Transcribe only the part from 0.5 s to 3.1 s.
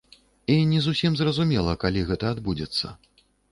І не зусім зразумела, калі гэта адбудзецца.